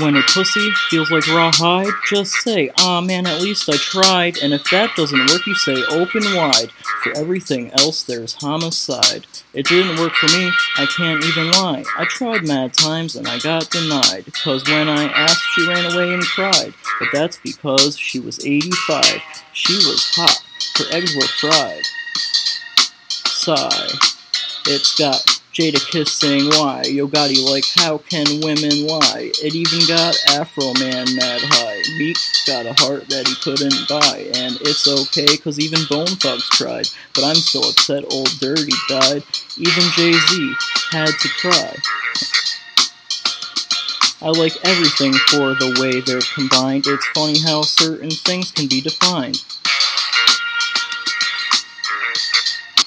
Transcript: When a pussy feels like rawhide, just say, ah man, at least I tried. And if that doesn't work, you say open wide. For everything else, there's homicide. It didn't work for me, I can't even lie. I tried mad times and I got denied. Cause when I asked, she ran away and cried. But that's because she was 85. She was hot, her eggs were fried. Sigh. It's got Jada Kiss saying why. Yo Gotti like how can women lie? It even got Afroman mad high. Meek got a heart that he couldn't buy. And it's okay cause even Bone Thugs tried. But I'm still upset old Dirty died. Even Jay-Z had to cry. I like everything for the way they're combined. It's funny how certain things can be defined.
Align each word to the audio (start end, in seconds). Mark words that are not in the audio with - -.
When 0.00 0.16
a 0.16 0.22
pussy 0.22 0.72
feels 0.90 1.10
like 1.12 1.26
rawhide, 1.28 1.92
just 2.08 2.32
say, 2.32 2.70
ah 2.78 3.00
man, 3.00 3.26
at 3.26 3.40
least 3.40 3.68
I 3.68 3.76
tried. 3.76 4.38
And 4.38 4.52
if 4.52 4.68
that 4.70 4.90
doesn't 4.96 5.30
work, 5.30 5.46
you 5.46 5.54
say 5.54 5.84
open 5.90 6.24
wide. 6.34 6.70
For 7.02 7.16
everything 7.16 7.70
else, 7.78 8.02
there's 8.02 8.34
homicide. 8.34 9.26
It 9.52 9.66
didn't 9.66 10.00
work 10.00 10.14
for 10.14 10.26
me, 10.36 10.50
I 10.78 10.86
can't 10.86 11.22
even 11.24 11.52
lie. 11.52 11.84
I 11.96 12.06
tried 12.06 12.46
mad 12.46 12.72
times 12.72 13.14
and 13.14 13.28
I 13.28 13.38
got 13.38 13.70
denied. 13.70 14.24
Cause 14.42 14.64
when 14.66 14.88
I 14.88 15.04
asked, 15.04 15.44
she 15.54 15.68
ran 15.68 15.92
away 15.92 16.12
and 16.12 16.22
cried. 16.22 16.74
But 16.98 17.08
that's 17.12 17.38
because 17.38 17.96
she 17.96 18.18
was 18.18 18.44
85. 18.44 19.04
She 19.52 19.74
was 19.74 20.04
hot, 20.16 20.42
her 20.78 20.96
eggs 20.96 21.14
were 21.14 21.22
fried. 21.22 21.84
Sigh. 23.12 23.88
It's 24.66 24.98
got 24.98 25.33
Jada 25.54 25.78
Kiss 25.88 26.12
saying 26.12 26.48
why. 26.58 26.82
Yo 26.82 27.06
Gotti 27.06 27.38
like 27.48 27.64
how 27.78 27.98
can 27.98 28.26
women 28.40 28.88
lie? 28.88 29.30
It 29.38 29.54
even 29.54 29.86
got 29.86 30.16
Afroman 30.34 31.14
mad 31.14 31.40
high. 31.44 31.80
Meek 31.96 32.16
got 32.44 32.66
a 32.66 32.74
heart 32.82 33.08
that 33.10 33.28
he 33.28 33.36
couldn't 33.36 33.88
buy. 33.88 34.32
And 34.34 34.58
it's 34.62 34.88
okay 34.88 35.36
cause 35.36 35.60
even 35.60 35.78
Bone 35.88 36.18
Thugs 36.18 36.48
tried. 36.50 36.88
But 37.14 37.22
I'm 37.22 37.36
still 37.36 37.62
upset 37.70 38.02
old 38.10 38.30
Dirty 38.40 38.72
died. 38.88 39.22
Even 39.56 39.84
Jay-Z 39.94 40.54
had 40.90 41.14
to 41.14 41.28
cry. 41.38 41.76
I 44.22 44.30
like 44.30 44.56
everything 44.64 45.12
for 45.30 45.54
the 45.54 45.78
way 45.80 46.00
they're 46.00 46.20
combined. 46.34 46.88
It's 46.88 47.06
funny 47.14 47.38
how 47.38 47.62
certain 47.62 48.10
things 48.10 48.50
can 48.50 48.66
be 48.66 48.80
defined. 48.80 49.38